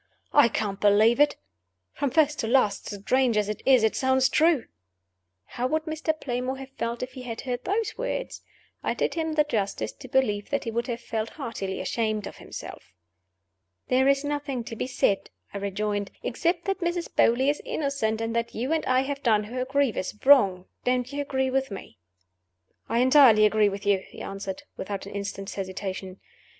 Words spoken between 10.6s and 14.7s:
he would have felt heartily ashamed of himself.) "There is nothing